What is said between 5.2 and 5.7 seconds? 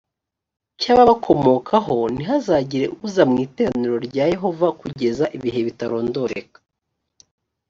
ibihe